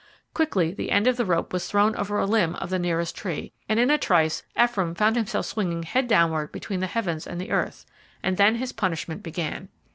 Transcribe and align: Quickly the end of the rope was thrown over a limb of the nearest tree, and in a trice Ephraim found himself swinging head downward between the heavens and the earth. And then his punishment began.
Quickly 0.33 0.71
the 0.73 0.89
end 0.89 1.05
of 1.05 1.15
the 1.17 1.25
rope 1.25 1.53
was 1.53 1.67
thrown 1.67 1.95
over 1.95 2.17
a 2.17 2.25
limb 2.25 2.55
of 2.55 2.71
the 2.71 2.79
nearest 2.79 3.15
tree, 3.15 3.53
and 3.69 3.79
in 3.79 3.91
a 3.91 3.99
trice 3.99 4.41
Ephraim 4.59 4.95
found 4.95 5.15
himself 5.15 5.45
swinging 5.45 5.83
head 5.83 6.07
downward 6.07 6.51
between 6.51 6.79
the 6.79 6.87
heavens 6.87 7.27
and 7.27 7.39
the 7.39 7.51
earth. 7.51 7.85
And 8.23 8.35
then 8.35 8.55
his 8.55 8.71
punishment 8.71 9.21
began. 9.21 9.69